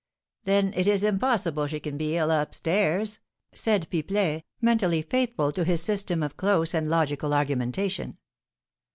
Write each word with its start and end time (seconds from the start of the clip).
Then 0.45 0.73
it 0.75 0.87
is 0.87 1.03
impossible 1.03 1.67
she 1.67 1.79
can 1.79 1.95
be 1.95 2.17
ill 2.17 2.31
up 2.31 2.55
stairs," 2.55 3.19
said 3.53 3.87
Pipelet, 3.91 4.41
mentally, 4.59 5.03
faithful 5.03 5.51
to 5.51 5.63
his 5.63 5.83
system 5.83 6.23
of 6.23 6.37
close 6.37 6.73
and 6.73 6.89
logical 6.89 7.35
argumentation. 7.35 8.17